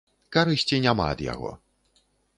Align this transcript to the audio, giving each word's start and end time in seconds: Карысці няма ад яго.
Карысці 0.35 0.79
няма 0.85 1.05
ад 1.17 1.21
яго. 1.33 1.51